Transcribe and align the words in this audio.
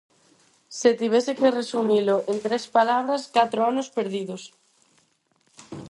Se 0.79 0.89
tivese 1.01 1.31
que 1.39 1.55
resumilo 1.59 2.15
en 2.31 2.37
tres 2.45 2.63
palabras, 2.77 3.29
catro 3.35 3.59
anos 3.71 3.87
perdidos. 3.97 4.41